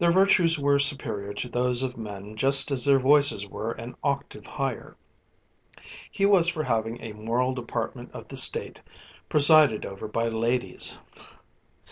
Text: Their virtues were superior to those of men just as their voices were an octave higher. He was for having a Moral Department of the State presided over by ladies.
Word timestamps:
Their 0.00 0.10
virtues 0.10 0.58
were 0.58 0.80
superior 0.80 1.32
to 1.34 1.48
those 1.48 1.84
of 1.84 1.96
men 1.96 2.34
just 2.34 2.72
as 2.72 2.84
their 2.84 2.98
voices 2.98 3.46
were 3.46 3.70
an 3.70 3.94
octave 4.02 4.44
higher. 4.44 4.96
He 6.10 6.26
was 6.26 6.48
for 6.48 6.64
having 6.64 7.00
a 7.00 7.12
Moral 7.12 7.54
Department 7.54 8.10
of 8.12 8.26
the 8.26 8.36
State 8.36 8.80
presided 9.28 9.86
over 9.86 10.08
by 10.08 10.26
ladies. 10.26 10.98